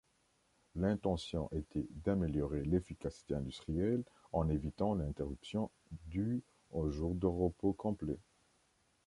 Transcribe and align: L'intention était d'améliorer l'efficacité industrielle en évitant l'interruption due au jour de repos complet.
L'intention 0.73 1.47
était 1.51 1.85
d'améliorer 1.91 2.63
l'efficacité 2.65 3.35
industrielle 3.35 4.03
en 4.31 4.49
évitant 4.49 4.95
l'interruption 4.95 5.69
due 6.07 6.41
au 6.71 6.89
jour 6.89 7.13
de 7.13 7.27
repos 7.27 7.73
complet. 7.73 8.17